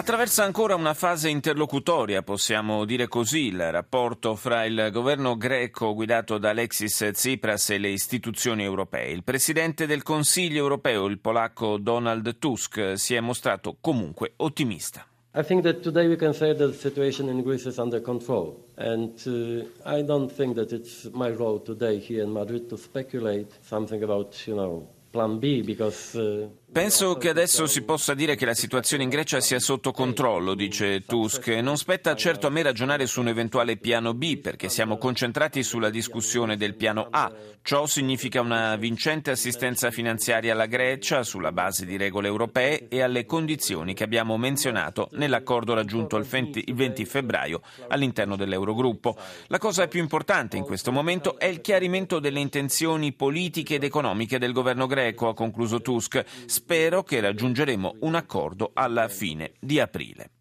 Attraversa 0.00 0.44
ancora 0.44 0.76
una 0.76 0.94
fase 0.94 1.28
interlocutoria, 1.28 2.22
possiamo 2.22 2.86
dire 2.86 3.06
così, 3.06 3.48
il 3.48 3.70
rapporto 3.70 4.34
fra 4.34 4.64
il 4.64 4.88
governo 4.90 5.36
greco 5.36 5.92
guidato 5.92 6.38
da 6.38 6.48
Alexis 6.48 7.10
Tsipras 7.12 7.68
e 7.68 7.76
le 7.76 7.90
istituzioni 7.90 8.62
europee. 8.62 9.10
Il 9.10 9.24
presidente 9.24 9.84
del 9.84 10.02
Consiglio 10.02 10.62
europeo, 10.62 11.04
il 11.04 11.18
polacco 11.18 11.76
Donald 11.76 12.38
Tusk, 12.38 12.94
si 12.94 13.14
è 13.14 13.20
mostrato 13.20 13.76
comunque 13.78 14.32
ottimista. 14.36 15.06
I 15.34 15.44
think 15.44 15.62
that 15.64 15.80
today 15.80 16.06
we 16.06 16.16
can 16.16 16.32
say 16.32 16.56
that 16.56 16.70
the 16.70 16.78
situation 16.78 17.28
in 17.28 17.42
Greece 17.42 17.68
is 17.68 17.76
under 17.76 18.00
control. 18.00 18.56
And 18.76 19.12
uh, 19.26 19.66
I 19.84 20.02
don't 20.02 20.32
think 20.34 20.54
that 20.54 20.72
it's 20.72 21.10
my 21.12 21.28
role 21.28 21.60
today 21.60 21.98
here 21.98 22.22
in 22.22 22.30
Madrid 22.30 22.68
to 22.70 22.78
speculate 22.78 23.52
something 23.60 24.02
about, 24.02 24.34
you 24.46 24.54
know, 24.54 24.88
plan 25.12 25.38
B 25.38 25.60
because 25.60 26.14
uh, 26.16 26.46
Penso 26.72 27.16
che 27.16 27.28
adesso 27.28 27.66
si 27.66 27.82
possa 27.82 28.14
dire 28.14 28.36
che 28.36 28.44
la 28.44 28.54
situazione 28.54 29.02
in 29.02 29.08
Grecia 29.08 29.40
sia 29.40 29.58
sotto 29.58 29.90
controllo, 29.90 30.54
dice 30.54 31.00
Tusk. 31.00 31.48
Non 31.48 31.76
spetta 31.76 32.14
certo 32.14 32.46
a 32.46 32.50
me 32.50 32.62
ragionare 32.62 33.06
su 33.06 33.18
un 33.18 33.26
eventuale 33.26 33.76
piano 33.76 34.14
B, 34.14 34.38
perché 34.38 34.68
siamo 34.68 34.96
concentrati 34.96 35.64
sulla 35.64 35.90
discussione 35.90 36.56
del 36.56 36.76
piano 36.76 37.08
A. 37.10 37.32
Ciò 37.62 37.86
significa 37.86 38.40
una 38.40 38.76
vincente 38.76 39.32
assistenza 39.32 39.90
finanziaria 39.90 40.52
alla 40.52 40.66
Grecia 40.66 41.24
sulla 41.24 41.50
base 41.50 41.84
di 41.84 41.96
regole 41.96 42.28
europee 42.28 42.86
e 42.88 43.02
alle 43.02 43.26
condizioni 43.26 43.92
che 43.92 44.04
abbiamo 44.04 44.38
menzionato 44.38 45.08
nell'accordo 45.14 45.74
raggiunto 45.74 46.16
il 46.18 46.24
20 46.24 47.04
febbraio 47.04 47.62
all'interno 47.88 48.36
dell'Eurogruppo. 48.36 49.16
La 49.48 49.58
cosa 49.58 49.88
più 49.88 50.00
importante 50.00 50.56
in 50.56 50.62
questo 50.62 50.92
momento 50.92 51.36
è 51.36 51.46
il 51.46 51.60
chiarimento 51.60 52.20
delle 52.20 52.38
intenzioni 52.38 53.12
politiche 53.12 53.74
ed 53.74 53.82
economiche 53.82 54.38
del 54.38 54.52
governo 54.52 54.86
greco, 54.86 55.28
ha 55.28 55.34
concluso 55.34 55.82
Tusk 55.82 56.24
spero 56.60 57.02
che 57.02 57.20
raggiungeremo 57.20 57.96
un 58.00 58.14
accordo 58.14 58.72
alla 58.74 59.08
fine 59.08 59.52
di 59.60 59.80
aprile. 59.80 60.39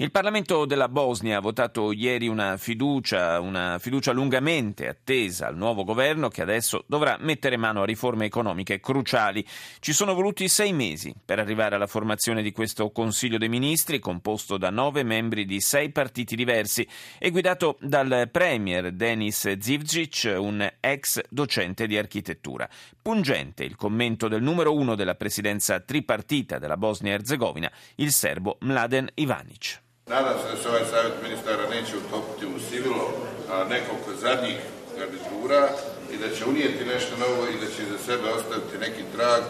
Il 0.00 0.10
Parlamento 0.10 0.64
della 0.64 0.88
Bosnia 0.88 1.36
ha 1.36 1.40
votato 1.42 1.92
ieri 1.92 2.26
una 2.26 2.56
fiducia, 2.56 3.38
una 3.38 3.78
fiducia 3.78 4.12
lungamente 4.12 4.88
attesa 4.88 5.46
al 5.46 5.58
nuovo 5.58 5.84
governo 5.84 6.28
che 6.28 6.40
adesso 6.40 6.84
dovrà 6.86 7.18
mettere 7.20 7.58
mano 7.58 7.82
a 7.82 7.84
riforme 7.84 8.24
economiche 8.24 8.80
cruciali. 8.80 9.46
Ci 9.78 9.92
sono 9.92 10.14
voluti 10.14 10.48
sei 10.48 10.72
mesi 10.72 11.14
per 11.22 11.38
arrivare 11.38 11.74
alla 11.74 11.86
formazione 11.86 12.40
di 12.40 12.50
questo 12.50 12.90
Consiglio 12.92 13.36
dei 13.36 13.50
Ministri 13.50 13.98
composto 13.98 14.56
da 14.56 14.70
nove 14.70 15.02
membri 15.02 15.44
di 15.44 15.60
sei 15.60 15.90
partiti 15.90 16.34
diversi 16.34 16.88
e 17.18 17.28
guidato 17.28 17.76
dal 17.82 18.30
Premier 18.32 18.92
Denis 18.92 19.54
Zivcic, 19.58 20.34
un 20.38 20.66
ex 20.80 21.20
docente 21.28 21.86
di 21.86 21.98
architettura. 21.98 22.66
Pungente 23.02 23.64
il 23.64 23.76
commento 23.76 24.28
del 24.28 24.40
numero 24.40 24.74
uno 24.74 24.94
della 24.94 25.14
presidenza 25.14 25.78
tripartita 25.80 26.58
della 26.58 26.78
Bosnia-Herzegovina, 26.78 27.70
il 27.96 28.12
serbo 28.12 28.56
Mladen 28.60 29.10
Ivanic. 29.16 29.88
Nadam 30.10 30.38
se 30.42 30.48
da 30.50 30.62
se 30.62 30.68
ovaj 30.68 30.84
savjet 30.90 31.22
ministara 31.22 31.68
neće 31.68 31.96
utopiti 31.96 32.46
u 32.46 32.60
sivilo 32.70 33.04
nekoliko 33.68 34.10
zadnjih 34.20 34.58
garnitura 34.98 35.68
i 36.12 36.16
da 36.16 36.28
će 36.36 36.44
unijeti 36.44 36.84
nešto 36.84 37.16
novo 37.16 37.40
i 37.48 37.60
da 37.60 37.66
će 37.66 37.82
za 37.92 37.98
sebe 38.06 38.28
ostaviti 38.28 38.78
neki 38.78 39.02
trag 39.16 39.42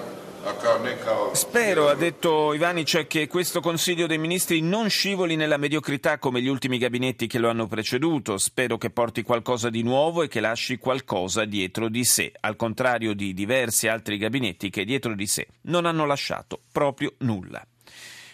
Spero, 1.33 1.89
ha 1.89 1.95
detto 1.95 2.55
Ivanic, 2.55 3.07
che 3.07 3.27
questo 3.27 3.61
Consiglio 3.61 4.07
dei 4.07 4.17
Ministri 4.17 4.63
non 4.63 4.89
scivoli 4.89 5.37
nella 5.37 5.59
mediocrità 5.59 6.19
come 6.19 6.41
gli 6.41 6.49
ultimi 6.49 6.79
gabinetti 6.79 7.27
che 7.27 7.39
lo 7.39 7.51
hanno 7.51 7.67
preceduto. 7.67 8.39
Spero 8.39 8.79
che 8.79 8.89
porti 8.89 9.23
qualcosa 9.23 9.69
di 9.69 9.83
nuovo 9.83 10.23
e 10.23 10.29
che 10.29 10.41
lasci 10.41 10.79
qualcosa 10.79 11.45
dietro 11.45 11.91
di 11.91 12.05
sé, 12.05 12.33
al 12.41 12.57
contrario 12.57 13.13
di 13.13 13.35
diversi 13.35 13.87
altri 13.87 14.17
gabinetti 14.17 14.71
che 14.71 14.87
dietro 14.87 15.15
di 15.15 15.27
sé 15.27 15.47
non 15.63 15.85
hanno 15.85 16.07
lasciato 16.07 16.61
proprio 16.73 17.13
nulla. 17.19 17.63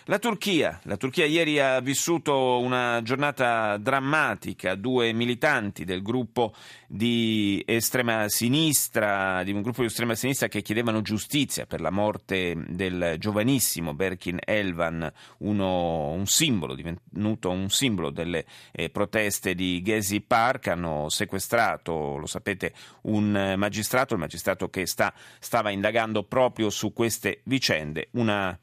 La 0.09 0.21
Turchia. 0.21 0.79
La 0.85 0.97
Turchia 0.97 1.25
ieri 1.25 1.59
ha 1.59 1.81
vissuto 1.81 2.61
una 2.61 3.01
giornata 3.03 3.77
drammatica. 3.77 4.77
Due 4.77 5.13
militanti 5.13 5.85
del 5.85 6.01
gruppo 6.01 6.55
di 6.87 7.61
estrema 7.67 8.29
sinistra, 8.29 9.43
di 9.43 9.51
un 9.51 9.63
gruppo 9.63 9.81
di 9.81 9.89
estrema 9.89 10.15
sinistra 10.15 10.47
che 10.47 10.63
chiedevano 10.63 11.03
giustizia 11.03 11.67
per 11.67 11.81
la 11.81 11.91
morte 11.91 12.55
del 12.69 13.17
giovanissimo 13.19 13.95
Berkin 13.95 14.39
Elvan, 14.45 15.13
uno, 15.39 16.11
un 16.13 16.27
simbolo, 16.27 16.77
divenuto 16.77 17.51
un 17.51 17.69
simbolo 17.69 18.11
delle 18.11 18.45
eh, 18.71 18.91
proteste 18.91 19.57
di 19.57 19.83
Gezi 19.83 20.21
Park, 20.21 20.69
hanno 20.69 21.09
sequestrato, 21.09 22.17
lo 22.17 22.27
sapete, 22.27 22.73
un 23.03 23.55
magistrato, 23.57 24.15
il 24.15 24.21
magistrato 24.21 24.69
che 24.69 24.87
sta, 24.87 25.13
stava 25.41 25.71
indagando 25.71 26.23
proprio 26.23 26.71
su 26.71 26.93
queste 26.93 27.41
vicende. 27.43 28.07
Una 28.13 28.57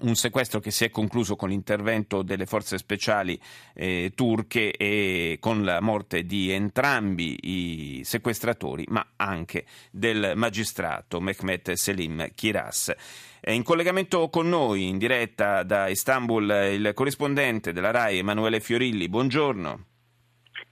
un 0.00 0.14
sequestro 0.14 0.60
che 0.60 0.70
si 0.70 0.84
è 0.84 0.90
concluso 0.90 1.36
con 1.36 1.48
l'intervento 1.48 2.22
delle 2.22 2.46
forze 2.46 2.78
speciali 2.78 3.38
eh, 3.74 4.12
turche 4.14 4.72
e 4.72 5.38
con 5.40 5.64
la 5.64 5.80
morte 5.80 6.24
di 6.24 6.50
entrambi 6.50 7.38
i 7.42 8.00
sequestratori, 8.04 8.84
ma 8.88 9.06
anche 9.16 9.64
del 9.90 10.32
magistrato 10.36 11.20
Mehmet 11.20 11.72
Selim 11.72 12.30
Kiras. 12.34 12.94
È 13.40 13.50
in 13.50 13.62
collegamento 13.62 14.28
con 14.28 14.48
noi, 14.48 14.88
in 14.88 14.98
diretta 14.98 15.62
da 15.62 15.88
Istanbul, 15.88 16.70
il 16.72 16.92
corrispondente 16.94 17.72
della 17.72 17.90
RAI 17.90 18.18
Emanuele 18.18 18.60
Fiorilli. 18.60 19.08
Buongiorno. 19.08 19.89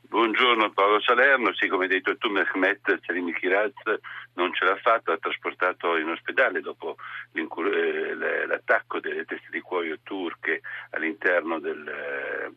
Buongiorno 0.08 0.70
Paolo 0.70 1.02
Salerno, 1.02 1.52
sì 1.52 1.68
come 1.68 1.84
hai 1.84 1.90
detto 1.90 2.16
tu 2.16 2.30
Mehmet 2.30 2.98
Selim 3.04 3.30
Kiraz 3.30 3.74
non 4.34 4.54
ce 4.54 4.64
l'ha 4.64 4.76
fatto, 4.76 5.12
ha 5.12 5.18
trasportato 5.18 5.98
in 5.98 6.08
ospedale 6.08 6.62
dopo 6.62 6.96
eh, 7.34 8.14
l'attacco 8.46 9.00
delle 9.00 9.26
teste 9.26 9.48
di 9.50 9.60
cuoio 9.60 9.98
turche 10.02 10.62
all'interno 10.92 11.58
del, 11.58 11.86
eh, 11.86 12.50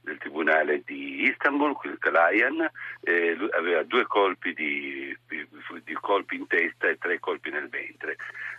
del 0.00 0.18
tribunale 0.18 0.82
di 0.84 1.28
Istanbul, 1.28 1.76
il 1.84 1.98
Kalayan, 1.98 2.68
eh, 3.02 3.36
aveva 3.56 3.84
due 3.84 4.04
colpi, 4.06 4.52
di, 4.52 5.16
di 5.28 5.94
colpi, 6.00 6.34
in 6.34 6.48
testa 6.48 6.88
e 6.88 6.98
tre 6.98 7.20
colpi 7.20 7.50
nel 7.50 7.68
ventre. 7.68 8.16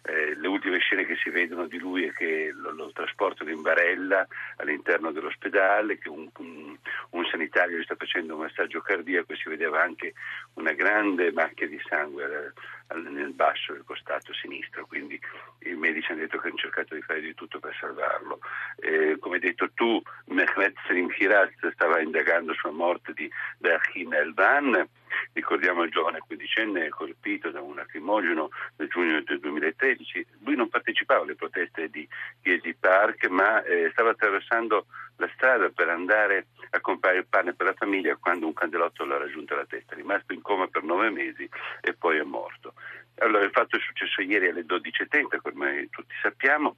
Eh, 0.08 0.36
le 0.36 0.48
ultime 0.48 0.80
scene 0.80 1.06
che 1.06 1.18
si 1.18 1.30
vedono 1.30 1.68
di 1.68 1.78
lui 1.78 2.06
è 2.06 2.14
che 2.14 2.54
lo, 2.56 2.72
lo 2.72 2.92
trasportano 2.94 3.50
in 3.50 3.62
barella 3.62 4.26
all'interno 4.56 5.12
dell'ospedale, 5.12 5.98
che 5.98 6.08
un, 6.08 6.30
un, 6.38 6.78
un 7.10 7.26
sanitario 7.26 7.78
gli 7.78 7.84
sta 7.84 7.96
facendo 7.96 8.36
un 8.36 8.42
massaggio 8.42 8.80
cardiaco 8.80 9.34
e 9.34 9.36
si 9.36 9.50
vedeva 9.50 9.82
anche 9.82 10.14
una 10.54 10.72
grande 10.72 11.34
macchia 11.34 11.68
di 11.68 11.80
sangue 11.90 12.54
nel 12.96 13.34
basso 13.34 13.74
del 13.74 13.84
costato 13.84 14.34
sinistro, 14.34 14.86
quindi 14.86 15.20
i 15.64 15.74
medici 15.74 16.10
hanno 16.10 16.22
detto 16.22 16.38
che 16.38 16.48
hanno 16.48 16.58
cercato 16.58 16.96
di 16.96 17.02
fare 17.02 17.20
di 17.20 17.34
tutto 17.34 17.60
per 17.60 17.76
salvarlo. 17.78 18.40
Eh, 18.78 19.18
come 19.20 19.36
hai 19.36 19.42
detto 19.42 19.70
tu, 19.74 20.02
Mehmet 20.28 20.78
Selim 20.88 21.10
Kiraz 21.10 21.52
stava 21.74 22.00
indagando 22.00 22.54
sulla 22.54 22.72
morte 22.72 23.12
di 23.12 23.30
Berhin 23.58 24.14
Elvan, 24.14 24.88
ricordiamo 25.34 25.84
il 25.84 25.92
giovane 25.92 26.20
quindicenne 26.20 26.90
colpito 26.90 27.52
da 27.52 27.62
un 27.62 27.76
lacrimogeno 27.76 28.50
nel 28.78 28.88
giugno 28.88 29.22
del 29.22 29.40
2013. 29.40 30.26
Lui 30.44 30.56
non 30.56 30.70
partecipava 30.70 31.24
alle 31.24 31.36
proteste 31.36 31.90
di 31.90 32.08
Gezi 32.42 32.76
Park, 32.80 33.28
ma 33.28 33.64
eh, 33.64 33.90
stava 33.92 34.12
attraversando 34.12 34.86
la 35.18 35.30
strada 35.34 35.70
per 35.70 35.90
andare 35.90 36.48
a 36.72 36.80
comprare 36.80 37.18
il 37.18 37.28
pane 37.28 37.54
per 37.54 37.68
la 37.68 37.74
famiglia 37.74 38.16
quando 38.18 38.46
un 38.46 38.54
candelotto 38.54 39.06
l'ha 39.06 39.18
raggiunto 39.18 39.54
alla 39.54 39.66
testa. 39.66 39.94
È 39.94 39.98
rimasto 39.98 40.34
in 40.34 40.42
coma 40.42 40.68
per 40.68 40.84
nove 40.84 41.10
mesi 41.10 41.50
e 41.82 41.94
poi 41.94 42.18
è 42.18 42.24
morto. 42.24 42.74
Allora, 43.20 43.44
il 43.44 43.52
fatto 43.52 43.78
è 43.78 43.80
successo 43.80 44.22
ieri 44.22 44.48
alle 44.48 44.66
12.30, 44.66 45.42
come 45.42 45.88
tutti 45.90 46.14
sappiamo, 46.22 46.76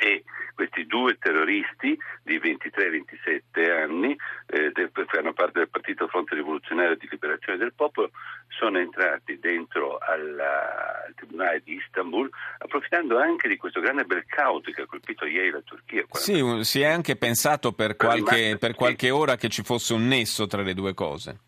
e 0.00 0.24
questi 0.54 0.86
due 0.86 1.18
terroristi 1.18 1.98
di 2.22 2.38
23-27 2.38 3.70
anni, 3.70 4.16
eh, 4.46 4.72
fanno 5.06 5.34
parte 5.34 5.58
del 5.58 5.68
Partito 5.68 6.08
Fronte 6.08 6.34
Rivoluzionario 6.34 6.96
di 6.96 7.06
Liberazione 7.10 7.58
del 7.58 7.74
Popolo, 7.74 8.10
sono 8.48 8.78
entrati 8.78 9.38
dentro 9.38 9.98
alla, 9.98 11.04
al 11.06 11.14
Tribunale 11.14 11.60
di 11.62 11.74
Istanbul, 11.74 12.30
approfittando 12.58 13.18
anche 13.18 13.48
di 13.48 13.58
questo 13.80 13.82
grande 13.82 14.04
blackout 14.04 14.72
che 14.72 14.82
ha 14.82 14.86
colpito 14.86 15.24
ieri 15.24 15.50
la 15.50 15.62
Turchia. 15.64 16.04
Sì, 16.12 16.64
si 16.64 16.80
è 16.80 16.86
anche 16.86 17.16
pensato 17.16 17.72
per 17.72 17.96
qualche, 17.96 18.56
per 18.58 18.74
qualche 18.74 19.10
ora 19.10 19.36
che 19.36 19.48
ci 19.48 19.62
fosse 19.62 19.94
un 19.94 20.06
nesso 20.06 20.46
tra 20.46 20.62
le 20.62 20.74
due 20.74 20.94
cose. 20.94 21.38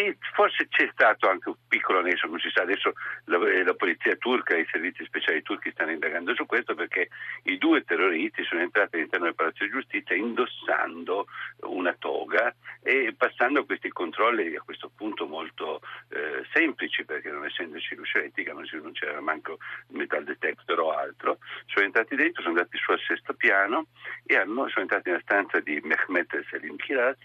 Sì, 0.00 0.16
forse 0.32 0.66
c'è 0.68 0.88
stato 0.92 1.28
anche 1.28 1.50
un 1.50 1.56
piccolo 1.68 2.00
nesso, 2.00 2.26
non 2.26 2.38
si 2.38 2.48
sa, 2.48 2.62
adesso 2.62 2.94
la, 3.24 3.36
eh, 3.50 3.62
la, 3.62 3.74
polizia 3.74 4.16
turca 4.16 4.54
e 4.54 4.60
i 4.60 4.68
servizi 4.70 5.04
speciali 5.04 5.42
turchi 5.42 5.70
stanno 5.72 5.90
indagando 5.90 6.34
su 6.34 6.46
questo 6.46 6.74
perché 6.74 7.10
i 7.42 7.58
due 7.58 7.84
terroristi 7.84 8.42
sono 8.44 8.62
entrati 8.62 8.96
all'interno 8.96 9.26
del 9.26 9.34
Palazzo 9.34 9.62
di 9.62 9.70
Giustizia 9.70 10.16
indossando 10.16 11.26
una 11.64 11.94
toga 11.98 12.54
e 12.82 13.12
passando 13.14 13.66
questi 13.66 13.90
controlli 13.90 14.56
a 14.56 14.62
questo 14.62 14.90
punto 14.96 15.26
molto 15.26 15.82
eh, 16.08 16.46
semplici 16.50 17.04
perché 17.04 17.30
non 17.30 17.44
essendoci 17.44 17.94
luce 17.94 18.20
elettrica 18.20 18.54
non, 18.54 18.64
non 18.80 18.92
c'era 18.92 19.20
manco 19.20 19.58
metal 19.88 20.24
detector 20.24 20.80
o 20.80 20.92
altro, 20.92 21.40
sono 21.66 21.84
entrati 21.84 22.16
dentro, 22.16 22.40
sono 22.40 22.56
andati 22.56 22.78
su 22.78 22.90
al 22.90 23.00
sesto 23.06 23.34
piano 23.34 23.88
e 24.24 24.36
hanno, 24.36 24.66
sono 24.68 24.80
entrati 24.80 25.10
nella 25.10 25.20
stanza 25.20 25.60
di 25.60 25.78
Mehmet 25.82 26.46
Selim 26.48 26.76
Kiraz 26.76 27.18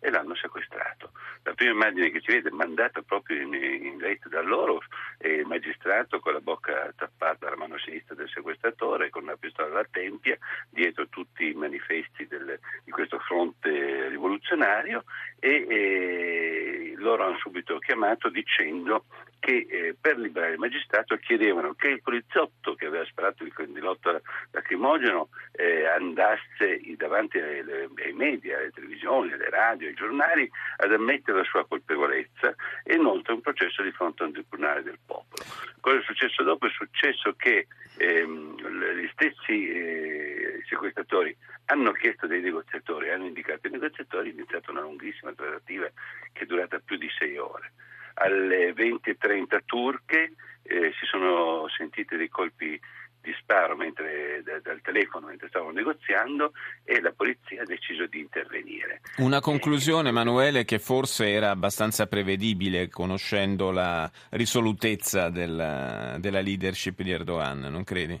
e 0.00 0.10
l'hanno 0.10 0.34
sequestrato. 0.34 1.12
La 1.42 1.52
prima 1.52 1.72
immagine 1.72 2.10
che 2.10 2.21
ci 2.22 2.32
vede 2.32 2.48
è 2.48 2.52
mandata 2.52 3.02
proprio 3.02 3.40
in, 3.40 3.52
in 3.52 3.98
letto 3.98 4.28
da 4.28 4.40
loro 4.40 4.80
e 5.18 5.34
il 5.34 5.46
magistrato 5.46 6.20
con 6.20 6.32
la 6.32 6.40
bocca 6.40 6.92
tappata 6.96 7.46
alla 7.46 7.56
mano 7.56 7.78
sinistra 7.78 8.14
del 8.14 8.28
sequestratore 8.28 9.10
con 9.10 9.24
una 9.24 9.36
pistola 9.36 9.68
alla 9.68 9.86
tempia 9.90 10.38
dietro 10.70 11.08
tutti 11.08 11.48
i 11.48 11.54
manifesti 11.54 12.26
del, 12.26 12.58
di 12.84 12.90
questo 12.90 13.18
fronte 13.18 14.08
rivoluzionario 14.08 15.04
e, 15.38 15.66
e 15.68 16.94
loro 16.96 17.24
hanno 17.24 17.38
subito 17.38 17.78
chiamato 17.78 18.28
dicendo 18.30 19.04
che 19.42 19.66
eh, 19.68 19.96
per 20.00 20.18
liberare 20.18 20.52
il 20.52 20.60
magistrato 20.60 21.16
chiedevano 21.16 21.74
che 21.74 21.88
il 21.88 22.00
poliziotto 22.00 22.76
che 22.76 22.86
aveva 22.86 23.04
sparato 23.06 23.42
il 23.42 23.52
condilotto 23.52 24.22
lacrimogeno 24.52 25.30
eh, 25.50 25.84
andasse 25.84 26.80
davanti 26.96 27.38
ai, 27.38 27.58
ai 27.58 28.12
media, 28.12 28.58
alle 28.58 28.70
televisioni, 28.70 29.32
alle 29.32 29.50
radio, 29.50 29.88
ai 29.88 29.94
giornali 29.94 30.48
ad 30.76 30.92
ammettere 30.92 31.38
la 31.38 31.44
sua 31.44 31.66
colpevolezza 31.66 32.54
e 32.84 32.94
inoltre 32.94 33.32
un 33.32 33.40
processo 33.40 33.82
di 33.82 33.90
fronte 33.90 34.22
a 34.22 34.26
un 34.26 34.32
tribunale 34.32 34.84
del 34.84 34.98
popolo. 35.04 35.42
Cosa 35.80 35.98
è 35.98 36.02
successo 36.02 36.44
dopo? 36.44 36.66
È 36.66 36.70
successo 36.70 37.34
che 37.36 37.66
ehm, 37.96 38.94
gli 38.94 39.10
stessi 39.12 39.68
eh, 39.68 40.62
sequestratori 40.68 41.36
hanno 41.66 41.90
chiesto 41.90 42.28
dei 42.28 42.42
negoziatori, 42.42 43.10
hanno 43.10 43.26
indicato 43.26 43.66
i 43.66 43.72
negoziatori, 43.72 44.30
è 44.30 44.32
iniziata 44.34 44.70
una 44.70 44.82
lunghissima 44.82 45.32
trattativa 45.32 45.90
che 46.32 46.44
è 46.44 46.46
durata 46.46 46.78
più 46.78 46.96
di 46.96 47.10
sei 47.18 47.36
ore 47.38 47.72
alle 48.14 48.72
20.30 48.72 49.60
turche 49.64 50.32
eh, 50.62 50.92
si 50.98 51.06
sono 51.06 51.66
sentiti 51.68 52.16
dei 52.16 52.28
colpi 52.28 52.80
di 53.22 53.32
sparo 53.38 53.76
mentre, 53.76 54.42
da, 54.44 54.58
dal 54.60 54.80
telefono 54.82 55.28
mentre 55.28 55.48
stavano 55.48 55.70
negoziando 55.70 56.52
e 56.84 57.00
la 57.00 57.12
polizia 57.12 57.62
ha 57.62 57.64
deciso 57.64 58.06
di 58.06 58.18
intervenire. 58.18 59.00
Una 59.18 59.40
conclusione, 59.40 60.08
Emanuele, 60.08 60.64
che 60.64 60.80
forse 60.80 61.30
era 61.30 61.50
abbastanza 61.50 62.06
prevedibile 62.06 62.88
conoscendo 62.88 63.70
la 63.70 64.10
risolutezza 64.30 65.30
della, 65.30 66.16
della 66.18 66.40
leadership 66.40 67.00
di 67.00 67.12
Erdogan, 67.12 67.60
non 67.60 67.84
credi? 67.84 68.20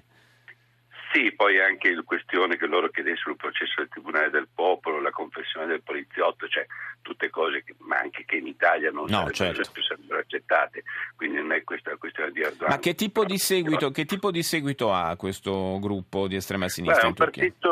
Sì, 1.12 1.30
poi 1.32 1.60
anche 1.60 1.94
la 1.94 2.02
questione 2.02 2.56
che 2.56 2.66
loro 2.66 2.88
chiedessero 2.88 3.32
il 3.32 3.36
processo 3.36 3.74
del 3.76 3.88
Tribunale 3.88 4.30
del 4.30 4.48
Popolo, 4.52 4.98
la 4.98 5.10
confessione 5.10 5.66
del 5.66 5.82
poliziotto, 5.82 6.48
cioè 6.48 6.64
tutte 7.02 7.28
cose 7.28 7.62
che, 7.62 7.74
ma 7.80 7.98
anche 7.98 8.24
che 8.24 8.36
in 8.36 8.46
Italia 8.46 8.90
non 8.90 9.04
no, 9.10 9.28
sarebbero, 9.30 9.62
certo. 9.62 9.82
sarebbero 9.82 10.20
accettate, 10.20 10.84
quindi 11.14 11.36
non 11.36 11.52
è 11.52 11.62
questa 11.64 11.90
la 11.90 11.96
questione 11.98 12.32
di 12.32 12.40
Erdogan. 12.40 12.60
Ma 12.72 12.78
che 12.78 12.94
tipo 12.94 13.24
di, 13.26 13.36
seguito, 13.36 13.90
che 13.90 14.06
tipo 14.06 14.30
di 14.30 14.42
seguito 14.42 14.92
ha 14.92 15.14
questo 15.16 15.78
gruppo 15.78 16.26
di 16.26 16.36
estrema 16.36 16.68
sinistra 16.68 17.02
Beh, 17.02 17.08
in 17.08 17.14
Turchia? 17.14 17.42
Partito, 17.42 17.68
è 17.68 17.71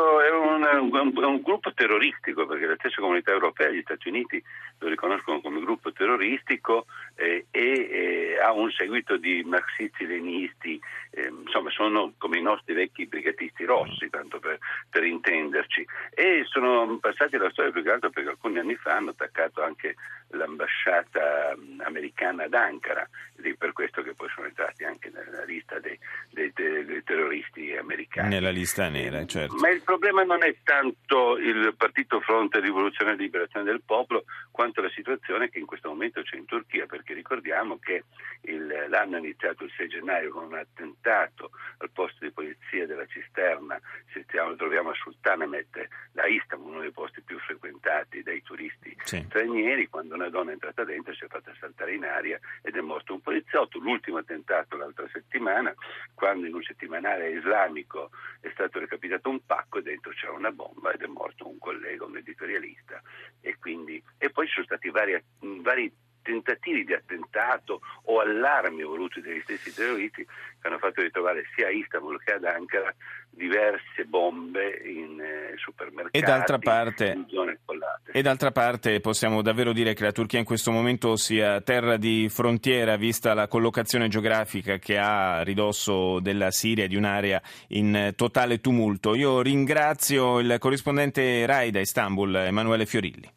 un, 1.01 1.11
un, 1.15 1.41
gruppo 1.41 1.73
terroristico, 1.73 2.45
perché 2.45 2.65
la 2.65 2.75
stessa 2.77 3.01
comunità 3.01 3.31
europea 3.31 3.69
gli 3.69 3.81
Stati 3.81 4.09
Uniti 4.09 4.41
lo 4.79 4.87
riconoscono 4.87 5.41
come 5.41 5.59
gruppo 5.59 5.91
terroristico 5.91 6.85
eh, 7.15 7.45
e 7.51 7.61
eh, 7.61 8.39
ha 8.41 8.51
un 8.51 8.71
seguito 8.71 9.17
di 9.17 9.43
marxisti-lenisti, 9.43 10.79
eh, 11.11 11.27
insomma 11.27 11.69
sono 11.71 12.13
come 12.17 12.37
i 12.37 12.41
nostri 12.41 12.73
vecchi 12.73 13.05
brigatisti 13.05 13.65
rossi, 13.65 14.09
tanto 14.09 14.39
per, 14.39 14.57
per 14.89 15.03
intenderci, 15.03 15.85
e 16.13 16.43
sono 16.47 16.97
passati 16.99 17.35
alla 17.35 17.51
storia 17.51 17.71
più 17.71 17.83
che 17.83 17.91
altro 17.91 18.09
perché 18.09 18.29
alcuni 18.29 18.59
anni 18.59 18.75
fa 18.75 18.95
hanno 18.95 19.11
attaccato 19.11 19.61
anche 19.61 19.95
l'ambasciata 20.29 21.55
americana 21.83 22.45
ad 22.45 22.53
Ankara 22.53 23.07
ed 23.37 23.45
è 23.45 23.55
per 23.55 23.73
questo 23.73 24.01
che 24.01 24.13
poi 24.13 24.29
sono 24.33 24.47
entrati 24.47 24.83
anche 24.83 25.11
nella 25.13 25.43
lista 25.43 25.79
dei, 25.79 25.97
dei, 26.29 26.51
dei 26.53 27.03
terroristi 27.03 27.75
americani. 27.75 28.29
Nella 28.29 28.49
lista 28.49 28.87
nera, 28.89 29.25
certo. 29.25 29.55
Ma 29.55 29.69
il 29.69 29.81
problema 29.81 30.23
non 30.23 30.43
è 30.43 30.55
tanto 30.63 30.90
il 31.37 31.73
partito 31.75 32.19
Fronte 32.21 32.59
Rivoluzione 32.59 33.11
e 33.11 33.15
Liberazione 33.15 33.65
del 33.65 33.81
Popolo 33.83 34.25
quanto 34.51 34.81
la 34.81 34.89
situazione 34.89 35.49
che 35.49 35.59
in 35.59 35.65
questo 35.65 35.89
momento 35.89 36.21
c'è 36.21 36.37
in 36.37 36.45
Turchia, 36.45 36.85
perché 36.85 37.13
ricordiamo 37.13 37.77
che 37.77 38.03
il, 38.43 38.85
l'anno 38.89 39.17
è 39.17 39.19
iniziato 39.19 39.63
il 39.63 39.71
6 39.75 39.87
gennaio 39.87 40.31
con 40.31 40.45
un 40.45 40.55
attentato 40.55 41.51
al 41.77 41.89
posto 41.91 42.25
di 42.25 42.31
polizia 42.31 42.85
della 42.85 43.05
cisterna, 43.05 43.79
ci 44.11 44.25
troviamo 44.25 44.89
a 44.89 44.93
Sultanahmet, 44.93 45.87
da 46.11 46.25
Istanbul, 46.25 46.71
uno 46.71 46.81
dei 46.81 46.91
posti 46.91 47.21
più 47.21 47.37
frequentati 47.39 48.23
dai 48.23 48.41
turisti 48.41 48.95
sì. 49.03 49.23
stranieri, 49.27 49.87
quando 49.87 50.15
una 50.15 50.29
donna 50.29 50.51
è 50.51 50.53
entrata 50.53 50.83
dentro 50.83 51.13
si 51.13 51.25
è 51.25 51.27
fatta 51.27 51.53
saltare 51.59 51.93
in 51.93 52.03
aria 52.03 52.39
ed 52.61 52.75
è 52.75 52.81
morto 52.81 53.13
un 53.13 53.21
poliziotto. 53.21 53.79
L'ultimo 53.79 54.17
attentato 54.17 54.77
l'altra 54.77 55.07
settimana, 55.11 55.73
quando 56.13 56.47
in 56.47 56.53
un 56.53 56.63
settimanale 56.63 57.31
islamico 57.31 58.09
è 58.39 58.49
stato 58.53 58.79
recapitato 58.79 59.29
un 59.29 59.45
pacco 59.45 59.79
e 59.79 59.81
dentro 59.81 60.11
c'era 60.11 60.33
una 60.33 60.51
bomba 60.51 60.80
ed 60.89 61.03
è 61.03 61.07
morto 61.07 61.47
un 61.47 61.59
collega, 61.59 62.05
un 62.05 62.17
editorialista. 62.17 63.01
E, 63.41 63.57
quindi, 63.59 64.01
e 64.17 64.31
poi 64.31 64.47
ci 64.47 64.53
sono 64.53 64.65
stati 64.65 64.89
vari, 64.89 65.21
vari 65.39 65.93
tentativi 66.21 66.83
di 66.83 66.93
attentato 66.93 67.81
o 68.03 68.19
allarmi 68.19 68.83
voluti 68.83 69.21
dagli 69.21 69.41
stessi 69.41 69.73
terroristi 69.73 70.23
che 70.23 70.67
hanno 70.67 70.77
fatto 70.77 71.01
ritrovare 71.01 71.43
sia 71.55 71.67
a 71.67 71.71
Istanbul 71.71 72.21
che 72.23 72.33
ad 72.33 72.43
Ankara 72.43 72.93
diverse 73.33 74.03
bombe 74.05 74.81
in 74.85 75.19
eh, 75.19 75.55
supermercati, 75.57 76.17
e 76.17 76.21
d'altra 76.21 76.59
parte, 76.59 77.13
in 77.15 77.25
zone 77.29 77.59
collate. 77.63 78.11
E 78.11 78.21
d'altra 78.21 78.51
parte 78.51 78.99
possiamo 78.99 79.41
davvero 79.41 79.71
dire 79.71 79.93
che 79.93 80.03
la 80.03 80.11
Turchia 80.11 80.39
in 80.39 80.45
questo 80.45 80.71
momento 80.71 81.15
sia 81.15 81.61
terra 81.61 81.97
di 81.97 82.27
frontiera, 82.29 82.97
vista 82.97 83.33
la 83.33 83.47
collocazione 83.47 84.09
geografica 84.09 84.77
che 84.77 84.97
ha 84.97 85.37
a 85.37 85.43
ridosso 85.43 86.19
della 86.19 86.51
Siria, 86.51 86.87
di 86.87 86.95
un'area 86.95 87.41
in 87.69 88.13
totale 88.15 88.59
tumulto. 88.59 89.15
Io 89.15 89.41
ringrazio 89.41 90.39
il 90.39 90.57
corrispondente 90.59 91.45
RAI 91.45 91.71
da 91.71 91.79
Istanbul, 91.79 92.35
Emanuele 92.35 92.85
Fiorilli. 92.85 93.29